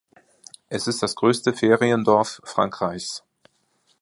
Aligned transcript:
Es 0.67 0.87
ist 0.87 1.03
das 1.03 1.13
größte 1.13 1.53
Feriendorf 1.53 2.41
Frankreichs. 2.43 3.23